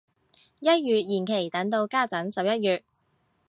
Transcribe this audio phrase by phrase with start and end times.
[0.59, 2.83] 一月延期等到家陣十一月